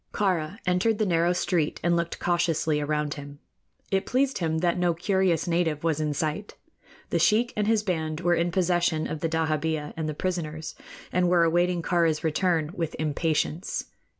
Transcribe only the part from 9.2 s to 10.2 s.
dahabeah and the